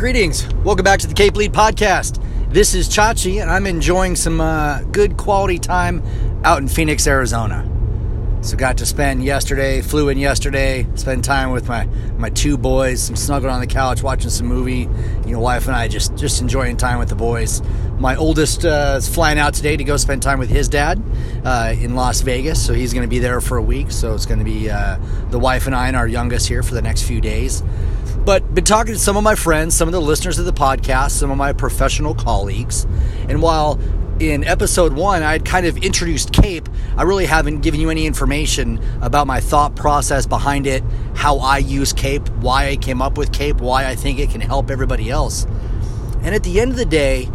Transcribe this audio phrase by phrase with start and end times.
[0.00, 0.48] Greetings.
[0.64, 2.24] Welcome back to the Cape Lead Podcast.
[2.50, 6.02] This is Chachi, and I'm enjoying some uh, good quality time
[6.42, 7.70] out in Phoenix, Arizona.
[8.40, 11.84] So got to spend yesterday, flew in yesterday, spend time with my
[12.16, 14.88] my two boys, some snuggling on the couch, watching some movie.
[15.26, 17.60] You know, wife and I just just enjoying time with the boys.
[17.98, 21.02] My oldest uh, is flying out today to go spend time with his dad
[21.44, 23.90] uh, in Las Vegas, so he's going to be there for a week.
[23.90, 24.96] So it's going to be uh,
[25.28, 27.62] the wife and I and our youngest here for the next few days.
[28.24, 31.12] But been talking to some of my friends, some of the listeners of the podcast,
[31.12, 32.84] some of my professional colleagues,
[33.28, 33.78] and while
[34.20, 36.68] in episode one, I had kind of introduced CAPE.
[36.98, 40.84] I really haven't given you any information about my thought process behind it,
[41.14, 44.42] how I use CAPE, why I came up with CAPE, why I think it can
[44.42, 45.46] help everybody else.
[46.22, 47.30] And at the end of the day,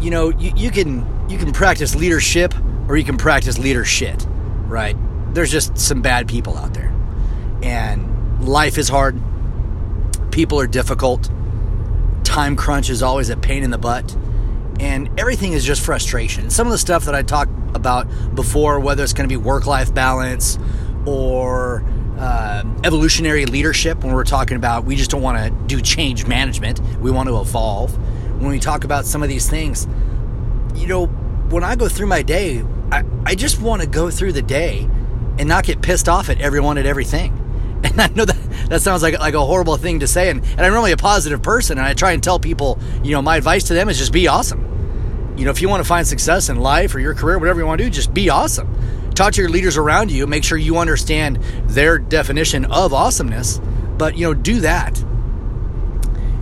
[0.00, 2.54] you know, you, you can you can practice leadership
[2.88, 4.26] or you can practice leader shit,
[4.66, 4.96] right?
[5.34, 6.92] There's just some bad people out there.
[7.62, 9.20] And life is hard.
[10.30, 11.30] People are difficult.
[12.24, 14.16] Time crunch is always a pain in the butt
[14.80, 16.48] and everything is just frustration.
[16.48, 19.66] Some of the stuff that I talked about before, whether it's going to be work
[19.66, 20.58] life balance
[21.06, 21.84] or
[22.18, 26.80] uh, evolutionary leadership, when we're talking about we just don't want to do change management,
[26.98, 27.96] we want to evolve.
[28.40, 29.86] When we talk about some of these things,
[30.74, 34.32] you know, when I go through my day, I, I just want to go through
[34.32, 34.88] the day
[35.38, 37.36] and not get pissed off at everyone at everything.
[37.90, 40.60] And I know that that sounds like like a horrible thing to say, and, and
[40.60, 43.64] I'm really a positive person, and I try and tell people, you know, my advice
[43.64, 44.70] to them is just be awesome
[45.40, 47.66] you know, if you want to find success in life or your career, whatever you
[47.66, 48.68] want to do, just be awesome.
[49.14, 53.58] Talk to your leaders around you, make sure you understand their definition of awesomeness,
[53.96, 55.02] but, you know, do that.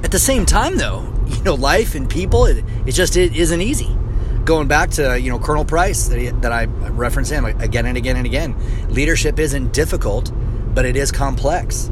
[0.02, 3.60] At the same time, though, you know, life and people, it, it just it isn't
[3.60, 3.96] easy.
[4.44, 7.96] Going back to, you know, Colonel Price, that, he, that I reference him again and
[7.96, 8.56] again and again,
[8.88, 10.32] leadership isn't difficult,
[10.74, 11.90] but it is complex.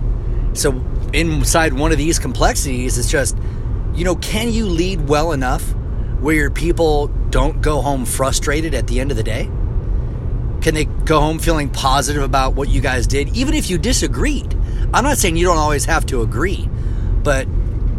[0.53, 0.83] So,
[1.13, 3.37] inside one of these complexities, it's just,
[3.95, 5.63] you know, can you lead well enough
[6.21, 9.45] where your people don't go home frustrated at the end of the day?
[10.63, 14.55] Can they go home feeling positive about what you guys did, even if you disagreed?
[14.93, 16.69] I'm not saying you don't always have to agree,
[17.23, 17.47] but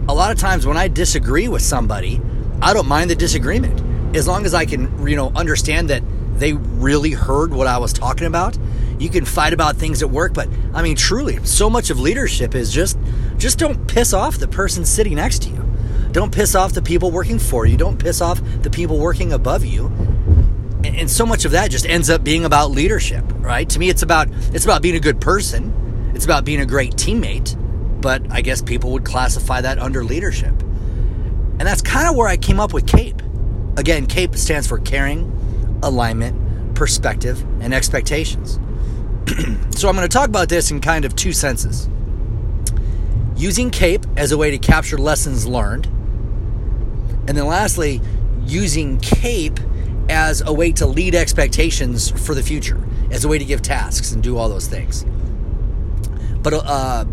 [0.07, 2.21] a lot of times when I disagree with somebody,
[2.61, 6.01] I don't mind the disagreement as long as I can, you know, understand that
[6.39, 8.57] they really heard what I was talking about.
[8.99, 12.55] You can fight about things at work, but I mean, truly, so much of leadership
[12.55, 12.97] is just,
[13.37, 15.63] just don't piss off the person sitting next to you.
[16.11, 17.77] Don't piss off the people working for you.
[17.77, 19.87] Don't piss off the people working above you.
[20.83, 23.69] And so much of that just ends up being about leadership, right?
[23.69, 26.11] To me, it's about it's about being a good person.
[26.15, 27.55] It's about being a great teammate.
[28.01, 30.53] But I guess people would classify that under leadership.
[31.59, 33.21] And that's kind of where I came up with CAPE.
[33.77, 35.31] Again, CAPE stands for caring,
[35.83, 38.59] alignment, perspective, and expectations.
[39.75, 41.89] so I'm going to talk about this in kind of two senses
[43.35, 45.87] using CAPE as a way to capture lessons learned
[47.27, 48.01] and then lastly,
[48.45, 49.59] using CAPE
[50.09, 54.13] as a way to lead expectations for the future, as a way to give tasks
[54.13, 55.05] and do all those things.
[56.41, 57.05] But uh,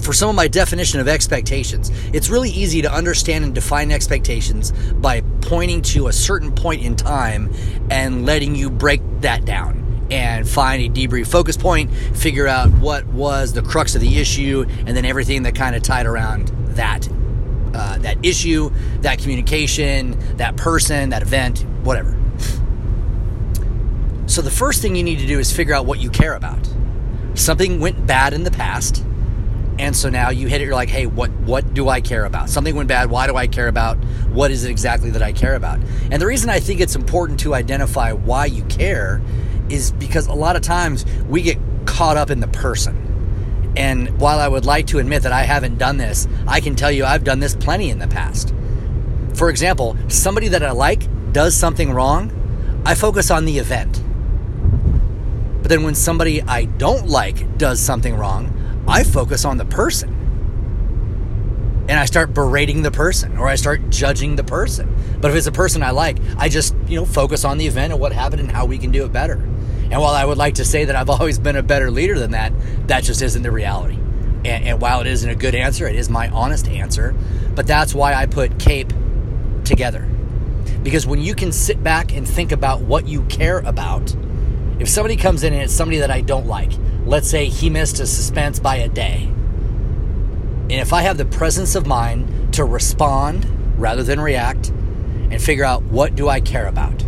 [0.00, 4.72] for some of my definition of expectations, it's really easy to understand and define expectations
[4.94, 7.52] by pointing to a certain point in time
[7.88, 9.81] and letting you break that down
[10.12, 14.66] and find a debrief focus point, figure out what was the crux of the issue,
[14.86, 17.08] and then everything that kind of tied around that
[17.74, 22.14] uh, that issue, that communication, that person, that event, whatever.
[24.26, 26.68] So the first thing you need to do is figure out what you care about.
[27.34, 29.02] Something went bad in the past,
[29.78, 30.64] and so now you hit it.
[30.64, 32.50] You're like, hey, what what do I care about?
[32.50, 33.10] Something went bad.
[33.10, 33.96] Why do I care about?
[34.28, 35.80] What is it exactly that I care about?
[36.10, 39.22] And the reason I think it's important to identify why you care
[39.72, 43.02] is because a lot of times we get caught up in the person
[43.76, 46.90] and while I would like to admit that I haven't done this, I can tell
[46.90, 48.54] you I've done this plenty in the past.
[49.34, 54.02] For example, somebody that I like does something wrong, I focus on the event.
[55.62, 58.52] But then when somebody I don't like does something wrong,
[58.86, 60.10] I focus on the person.
[61.88, 64.94] And I start berating the person or I start judging the person.
[65.20, 67.92] But if it's a person I like, I just, you know, focus on the event
[67.92, 69.40] and what happened and how we can do it better.
[69.92, 72.30] And while I would like to say that I've always been a better leader than
[72.30, 72.52] that,
[72.88, 73.96] that just isn't the reality.
[74.44, 77.14] And, and while it isn't a good answer, it is my honest answer.
[77.54, 78.90] But that's why I put CAPE
[79.64, 80.08] together.
[80.82, 84.16] Because when you can sit back and think about what you care about,
[84.80, 86.72] if somebody comes in and it's somebody that I don't like,
[87.04, 91.74] let's say he missed a suspense by a day, and if I have the presence
[91.74, 93.46] of mind to respond
[93.78, 97.04] rather than react and figure out what do I care about,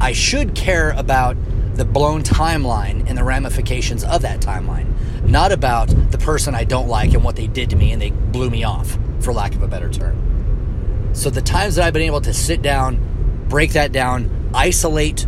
[0.00, 1.36] I should care about
[1.78, 4.92] the blown timeline and the ramifications of that timeline,
[5.22, 8.10] not about the person I don't like and what they did to me and they
[8.10, 8.98] blew me off.
[9.20, 11.10] for lack of a better term.
[11.12, 15.26] So the times that I've been able to sit down, break that down, isolate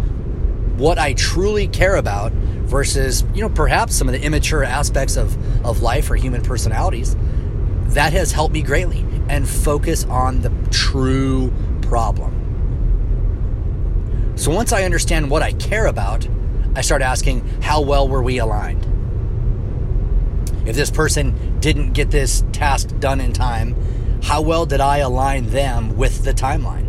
[0.77, 5.37] what I truly care about versus, you know, perhaps some of the immature aspects of,
[5.67, 7.17] of life or human personalities,
[7.95, 11.53] that has helped me greatly and focus on the true
[11.83, 12.37] problem.
[14.37, 16.29] So once I understand what I care about,
[16.81, 18.87] I start asking, how well were we aligned?
[20.67, 23.77] If this person didn't get this task done in time,
[24.23, 26.87] how well did I align them with the timeline?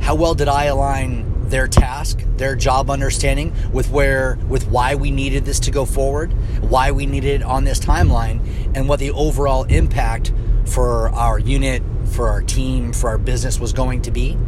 [0.00, 5.10] How well did I align their task, their job understanding with where with why we
[5.10, 6.32] needed this to go forward,
[6.62, 8.38] why we needed it on this timeline,
[8.76, 10.32] and what the overall impact
[10.64, 11.82] for our unit,
[12.12, 14.38] for our team, for our business was going to be?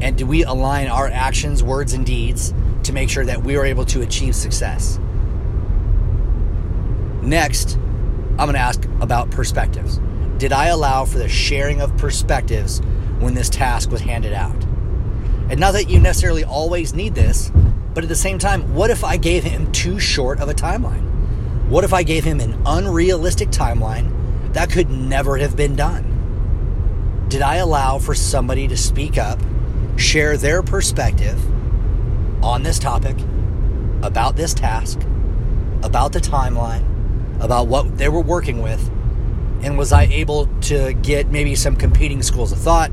[0.00, 2.54] And do we align our actions, words, and deeds
[2.84, 4.98] to make sure that we are able to achieve success?
[7.22, 10.00] Next, I'm going to ask about perspectives.
[10.38, 12.80] Did I allow for the sharing of perspectives
[13.18, 14.64] when this task was handed out?
[15.50, 17.52] And not that you necessarily always need this,
[17.92, 21.06] but at the same time, what if I gave him too short of a timeline?
[21.68, 27.26] What if I gave him an unrealistic timeline that could never have been done?
[27.28, 29.38] Did I allow for somebody to speak up,
[29.96, 31.38] share their perspective
[32.42, 33.16] on this topic,
[34.02, 35.00] about this task,
[35.82, 36.84] about the timeline,
[37.42, 38.88] about what they were working with?
[39.62, 42.90] And was I able to get maybe some competing schools of thought?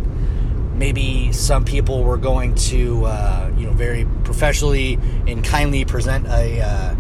[0.74, 6.62] Maybe some people were going to, uh, you know, very professionally and kindly present a,
[6.62, 6.96] uh,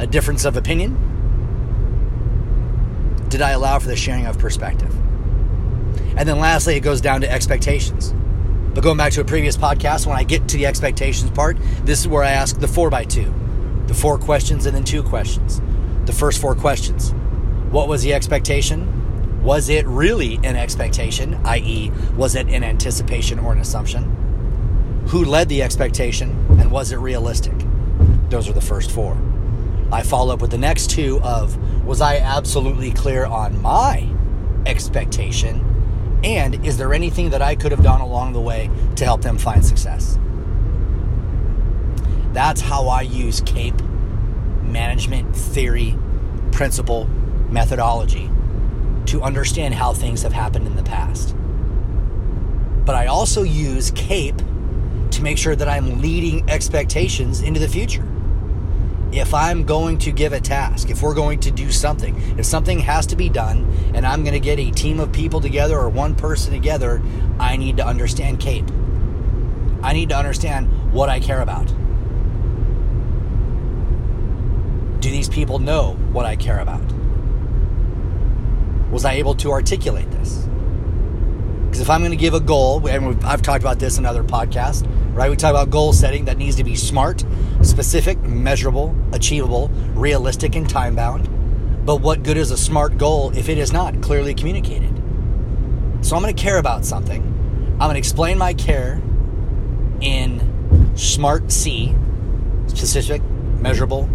[0.00, 1.04] a difference of opinion.
[3.28, 4.94] Did I allow for the sharing of perspective?
[6.16, 8.12] And then lastly, it goes down to expectations.
[8.78, 11.98] But going back to a previous podcast, when I get to the expectations part, this
[11.98, 13.34] is where I ask the four by two,
[13.88, 15.60] the four questions and then two questions.
[16.04, 17.10] The first four questions
[17.72, 19.42] What was the expectation?
[19.42, 24.04] Was it really an expectation, i.e., was it an anticipation or an assumption?
[25.08, 26.30] Who led the expectation
[26.60, 27.56] and was it realistic?
[28.30, 29.18] Those are the first four.
[29.90, 34.08] I follow up with the next two of was I absolutely clear on my
[34.66, 35.67] expectation?
[36.24, 39.38] And is there anything that I could have done along the way to help them
[39.38, 40.18] find success?
[42.32, 43.80] That's how I use CAPE
[44.62, 45.96] management theory,
[46.52, 47.06] principle,
[47.48, 48.30] methodology
[49.06, 51.34] to understand how things have happened in the past.
[52.84, 54.38] But I also use CAPE
[55.10, 58.06] to make sure that I'm leading expectations into the future.
[59.10, 62.78] If I'm going to give a task, if we're going to do something, if something
[62.80, 65.88] has to be done and I'm going to get a team of people together or
[65.88, 67.02] one person together,
[67.38, 68.70] I need to understand CAPE.
[69.82, 71.66] I need to understand what I care about.
[75.00, 76.82] Do these people know what I care about?
[78.90, 80.48] Was I able to articulate this?
[81.66, 84.24] Because if I'm going to give a goal, and I've talked about this in other
[84.24, 85.30] podcasts, right?
[85.30, 87.24] We talk about goal setting that needs to be smart,
[87.62, 91.28] specific, measurable, achievable, realistic, and time bound.
[91.84, 94.94] But what good is a smart goal if it is not clearly communicated?
[96.02, 97.22] So I'm going to care about something.
[97.72, 99.00] I'm going to explain my care
[100.00, 101.94] in SMART C,
[102.66, 103.22] specific,
[103.60, 104.08] measurable,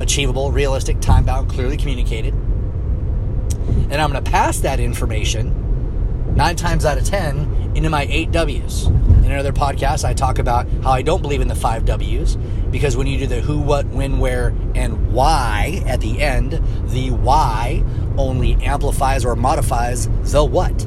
[0.00, 2.34] achievable, realistic, time bound, clearly communicated.
[2.34, 8.30] And I'm going to pass that information nine times out of 10 into my eight
[8.32, 8.86] W's.
[8.86, 12.36] In another podcast, I talk about how I don't believe in the five W's
[12.70, 16.52] because when you do the who, what, when, where, and why at the end,
[16.90, 17.82] the why
[18.16, 20.86] only amplifies or modifies the what.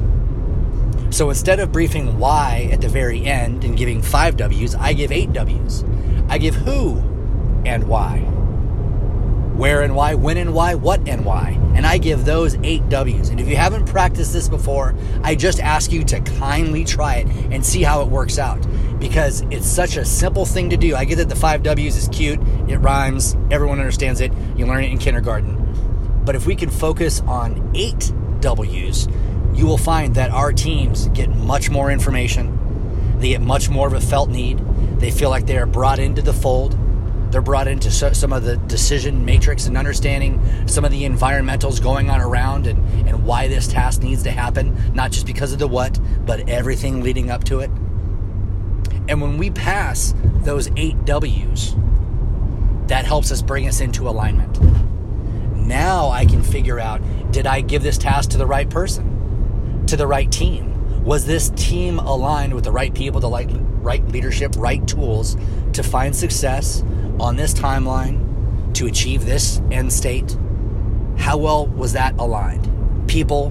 [1.10, 5.12] So instead of briefing why at the very end and giving five W's, I give
[5.12, 5.84] eight W's.
[6.28, 6.98] I give who
[7.64, 8.31] and why
[9.56, 11.58] where and why, when and why, what and why.
[11.74, 13.28] And I give those eight W's.
[13.28, 17.26] And if you haven't practiced this before, I just ask you to kindly try it
[17.26, 18.66] and see how it works out
[18.98, 20.94] because it's such a simple thing to do.
[20.94, 24.84] I get that the five W's is cute, it rhymes, everyone understands it, you learn
[24.84, 26.22] it in kindergarten.
[26.24, 29.08] But if we can focus on eight W's,
[29.54, 33.92] you will find that our teams get much more information, they get much more of
[33.92, 34.58] a felt need,
[34.98, 36.78] they feel like they are brought into the fold
[37.32, 42.10] they're brought into some of the decision matrix and understanding some of the environmentals going
[42.10, 45.66] on around and, and why this task needs to happen, not just because of the
[45.66, 47.70] what, but everything leading up to it.
[49.08, 51.74] And when we pass those eight W's,
[52.88, 54.60] that helps us bring us into alignment.
[55.56, 57.00] Now I can figure out
[57.32, 61.02] did I give this task to the right person, to the right team?
[61.02, 65.38] Was this team aligned with the right people, the right, right leadership, right tools
[65.72, 66.84] to find success
[67.20, 70.36] on this timeline to achieve this end state?
[71.18, 72.72] How well was that aligned?
[73.12, 73.50] people,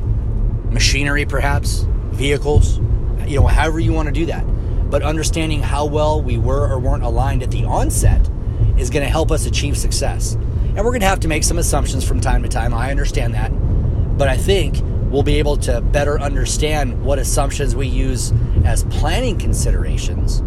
[0.71, 2.79] machinery, perhaps, vehicles,
[3.27, 4.43] you know, however you want to do that.
[4.89, 8.27] But understanding how well we were or weren't aligned at the onset
[8.77, 10.33] is going to help us achieve success.
[10.33, 12.73] And we're going to have to make some assumptions from time to time.
[12.73, 13.49] I understand that.
[14.17, 14.79] But I think
[15.11, 18.33] we'll be able to better understand what assumptions we use
[18.65, 20.41] as planning considerations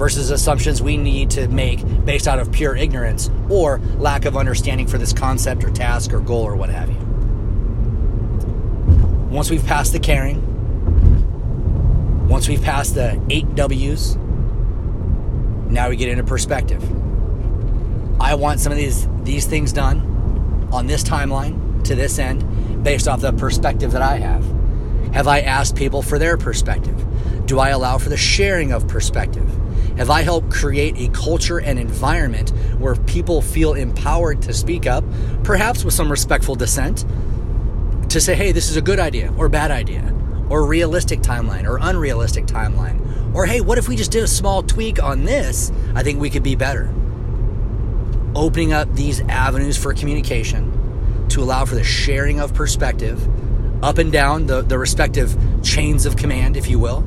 [0.00, 4.86] versus assumptions we need to make based out of pure ignorance or lack of understanding
[4.86, 6.96] for this concept or task or goal or what have you.
[9.28, 10.40] Once we've passed the caring,
[12.26, 14.16] once we've passed the eight W's,
[15.66, 16.82] now we get into perspective.
[18.18, 20.00] I want some of these these things done
[20.72, 24.46] on this timeline to this end based off the perspective that I have.
[25.12, 26.96] Have I asked people for their perspective?
[27.44, 29.46] Do I allow for the sharing of perspective?
[29.96, 35.04] Have I helped create a culture and environment where people feel empowered to speak up,
[35.44, 37.04] perhaps with some respectful dissent,
[38.08, 40.14] to say, hey, this is a good idea or bad idea,
[40.48, 44.62] or realistic timeline or unrealistic timeline, or hey, what if we just did a small
[44.62, 45.70] tweak on this?
[45.94, 46.92] I think we could be better.
[48.34, 53.28] Opening up these avenues for communication to allow for the sharing of perspective
[53.82, 57.04] up and down the, the respective chains of command, if you will.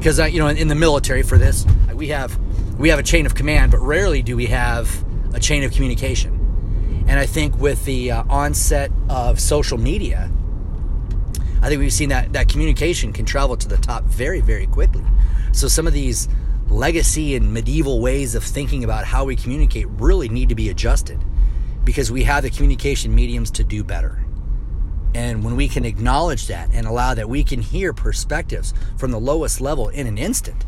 [0.00, 2.38] Because, uh, you know, in, in the military for this, we have
[2.78, 4.88] we have a chain of command, but rarely do we have
[5.34, 7.04] a chain of communication.
[7.06, 10.30] And I think with the uh, onset of social media,
[11.60, 15.04] I think we've seen that that communication can travel to the top very very quickly.
[15.52, 16.30] So some of these
[16.70, 21.22] legacy and medieval ways of thinking about how we communicate really need to be adjusted
[21.84, 24.24] because we have the communication mediums to do better.
[25.14, 29.18] And when we can acknowledge that and allow that we can hear perspectives from the
[29.18, 30.64] lowest level in an instant,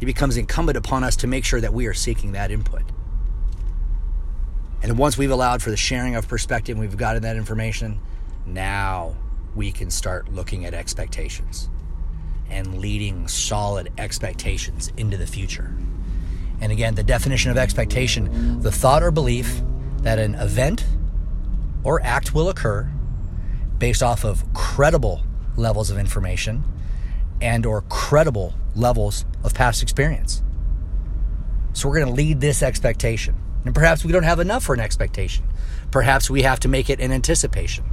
[0.00, 2.82] it becomes incumbent upon us to make sure that we are seeking that input.
[4.82, 8.00] And once we've allowed for the sharing of perspective, we've gotten that information,
[8.46, 9.16] now
[9.54, 11.68] we can start looking at expectations
[12.48, 15.74] and leading solid expectations into the future.
[16.60, 19.62] And again, the definition of expectation the thought or belief
[20.02, 20.84] that an event
[21.84, 22.90] or act will occur
[23.78, 25.22] based off of credible
[25.56, 26.64] levels of information
[27.40, 30.42] and or credible levels of past experience.
[31.72, 33.36] So we're going to lead this expectation.
[33.64, 35.44] And perhaps we don't have enough for an expectation.
[35.90, 37.84] Perhaps we have to make it an anticipation.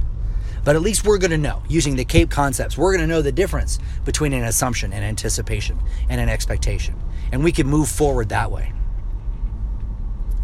[0.64, 3.22] But at least we're going to know, using the CAPE concepts, we're going to know
[3.22, 5.78] the difference between an assumption and anticipation
[6.08, 7.00] and an expectation.
[7.30, 8.72] And we can move forward that way.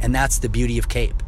[0.01, 1.22] And that's the beauty of CAPE.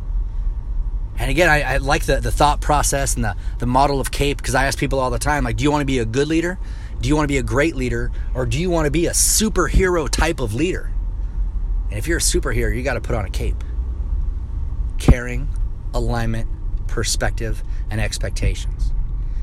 [1.18, 4.36] And again, I, I like the, the thought process and the, the model of CAPE
[4.36, 6.28] because I ask people all the time, like, do you want to be a good
[6.28, 6.58] leader?
[7.00, 9.12] Do you want to be a great leader or do you want to be a
[9.12, 10.90] superhero type of leader?
[11.90, 13.62] And if you're a superhero, you got to put on a cape.
[14.98, 15.48] Caring,
[15.92, 16.48] alignment,
[16.88, 18.92] perspective, and expectations.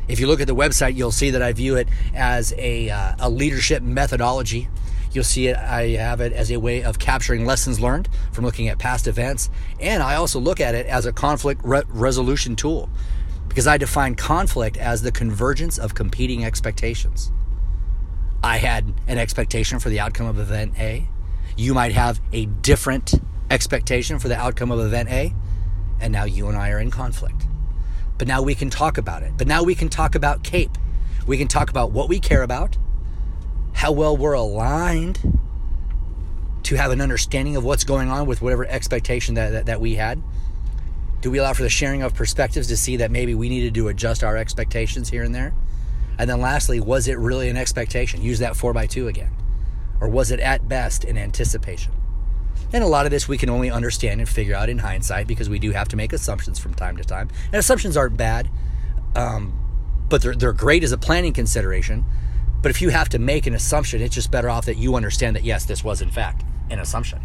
[0.07, 3.15] If you look at the website, you'll see that I view it as a, uh,
[3.19, 4.67] a leadership methodology.
[5.12, 8.70] You'll see it, I have it as a way of capturing lessons learned from looking
[8.70, 9.50] at past events.
[9.80, 12.89] And I also look at it as a conflict re- resolution tool
[13.50, 17.32] because I define conflict as the convergence of competing expectations.
[18.41, 21.08] I had an expectation for the outcome of event A.
[21.58, 23.13] You might have a different
[23.50, 25.34] expectation for the outcome of event A.
[26.00, 27.46] And now you and I are in conflict.
[28.18, 29.34] But now we can talk about it.
[29.38, 30.77] But now we can talk about CAPE.
[31.27, 32.77] We can talk about what we care about,
[33.73, 35.19] how well we're aligned
[36.63, 39.95] to have an understanding of what's going on with whatever expectation that, that, that we
[39.95, 40.21] had.
[41.21, 43.87] Do we allow for the sharing of perspectives to see that maybe we needed to
[43.87, 45.53] adjust our expectations here and there?
[46.17, 48.21] And then lastly, was it really an expectation?
[48.21, 49.31] Use that 4x2 again.
[49.99, 51.93] Or was it at best an anticipation?
[52.73, 55.49] And a lot of this we can only understand and figure out in hindsight because
[55.49, 57.29] we do have to make assumptions from time to time.
[57.47, 58.49] And assumptions aren't bad,
[59.15, 59.53] um,
[60.09, 62.05] but they're, they're great as a planning consideration.
[62.62, 65.36] But if you have to make an assumption, it's just better off that you understand
[65.36, 67.22] that, yes, this was in fact an assumption.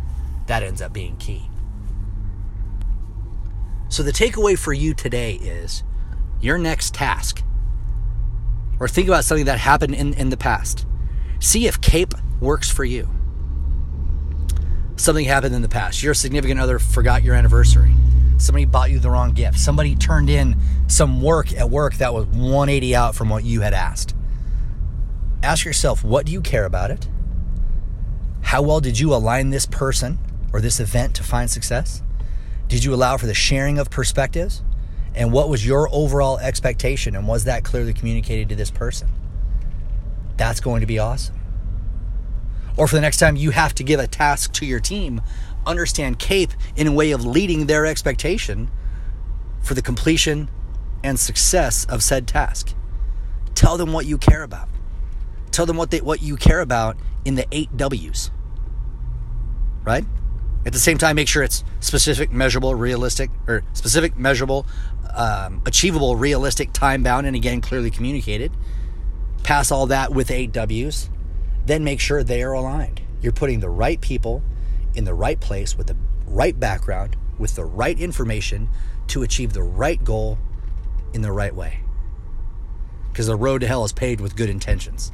[0.47, 1.49] That ends up being key.
[3.89, 5.83] So the takeaway for you today is
[6.41, 7.43] your next task
[8.79, 10.87] or think about something that happened in, in the past.
[11.41, 13.09] See if CAPE works for you.
[14.97, 16.03] Something happened in the past.
[16.03, 17.95] Your significant other forgot your anniversary.
[18.39, 19.59] Somebody bought you the wrong gift.
[19.59, 20.57] Somebody turned in
[20.89, 24.15] some work at work that was 180 out from what you had asked.
[25.43, 27.09] Ask yourself, what do you care about it?
[28.43, 30.19] How well did you align this person
[30.53, 32.03] or this event to find success?
[32.69, 34.63] Did you allow for the sharing of perspectives?
[35.15, 37.17] And what was your overall expectation?
[37.17, 39.09] And was that clearly communicated to this person?
[40.37, 41.39] That's going to be awesome.
[42.77, 45.23] Or for the next time you have to give a task to your team,
[45.67, 48.71] understand CAPE in a way of leading their expectation
[49.63, 50.49] for the completion
[51.03, 52.75] and success of said task.
[53.55, 54.69] Tell them what you care about.
[55.57, 58.31] Tell them what they what you care about in the eight W's.
[59.85, 60.05] Right?
[60.67, 64.67] At the same time, make sure it's specific, measurable, realistic, or specific, measurable,
[65.15, 68.53] um, achievable, realistic, time bound, and again, clearly communicated.
[69.45, 71.09] Pass all that with eight W's.
[71.65, 73.01] Then make sure they are aligned.
[73.23, 74.43] You're putting the right people
[74.95, 75.97] in the right place with the
[76.27, 78.69] right background, with the right information
[79.07, 80.37] to achieve the right goal
[81.15, 81.81] in the right way.
[83.11, 85.13] Because the road to hell is paved with good intentions.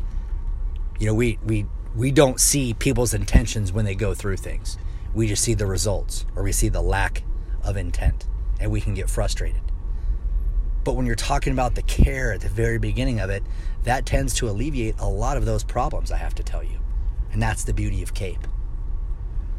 [1.02, 1.66] You know, we, we,
[1.96, 4.78] we don't see people's intentions when they go through things.
[5.12, 7.24] We just see the results or we see the lack
[7.64, 8.28] of intent
[8.60, 9.62] and we can get frustrated.
[10.84, 13.42] But when you're talking about the care at the very beginning of it,
[13.82, 16.78] that tends to alleviate a lot of those problems, I have to tell you.
[17.32, 18.46] And that's the beauty of CAPE.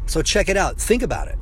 [0.06, 0.80] So check it out.
[0.80, 1.38] Think about it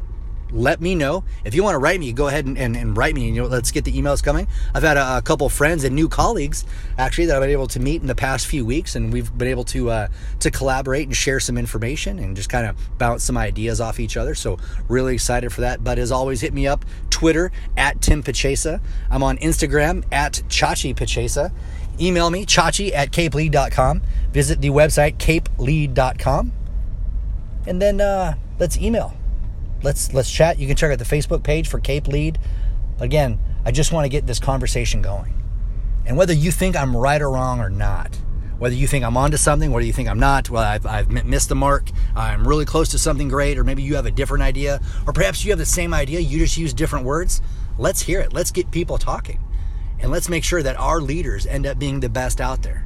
[0.54, 1.24] let me know.
[1.46, 3.28] If you want to write me, go ahead and, and, and write me.
[3.28, 4.48] You know, let's get the emails coming.
[4.74, 6.66] I've had a, a, couple friends and new colleagues
[6.98, 9.48] actually that I've been able to meet in the past few weeks, and we've been
[9.48, 10.08] able to uh,
[10.40, 14.18] to collaborate and share some information and just kind of bounce some ideas off each
[14.18, 14.36] other.
[14.36, 15.84] So really excited for that.
[15.84, 18.82] But as always, hit me up Twitter at Tim Pachesa.
[19.10, 21.52] I'm on Instagram at Chachi Pachesa.
[22.00, 24.02] Email me chachi at capelead.com.
[24.32, 26.52] Visit the website capelead.com.
[27.68, 29.14] And then uh, let's email
[29.84, 30.60] let's let's chat.
[30.60, 32.40] You can check out the Facebook page for Cape Lead.
[33.00, 35.42] Again, I just want to get this conversation going.
[36.06, 38.16] And whether you think I'm right or wrong or not,
[38.58, 41.50] whether you think I'm onto something, whether you think I'm not, well, I've, I've missed
[41.50, 44.82] the mark, I'm really close to something great, or maybe you have a different idea,
[45.08, 47.42] or perhaps you have the same idea, you just use different words.
[47.78, 48.34] Let's hear it.
[48.34, 49.40] Let's get people talking.
[50.00, 52.86] And let's make sure that our leaders end up being the best out there.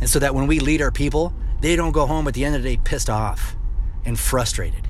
[0.00, 2.56] And so that when we lead our people, they don't go home at the end
[2.56, 3.56] of the day pissed off
[4.04, 4.88] and frustrated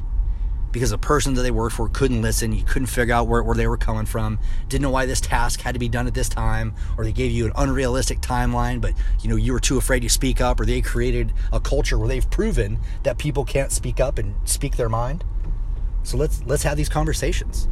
[0.72, 2.52] because the person that they worked for couldn't listen.
[2.52, 4.38] You couldn't figure out where, where they were coming from.
[4.68, 7.30] Didn't know why this task had to be done at this time, or they gave
[7.30, 10.66] you an unrealistic timeline, but you know you were too afraid to speak up, or
[10.66, 14.88] they created a culture where they've proven that people can't speak up and speak their
[14.88, 15.24] mind.
[16.02, 17.68] So let's let's have these conversations.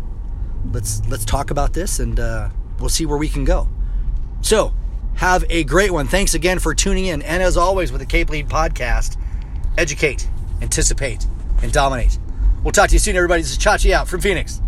[0.72, 3.68] Let's let's talk about this, and uh, we'll see where we can go.
[4.42, 4.74] So
[5.16, 6.06] have a great one.
[6.06, 9.16] Thanks again for tuning in, and as always with the Cape Lead podcast,
[9.78, 10.28] educate,
[10.60, 11.26] anticipate,
[11.62, 12.18] and dominate.
[12.62, 13.40] We'll talk to you soon, everybody.
[13.40, 14.60] This is Chachi out from Phoenix.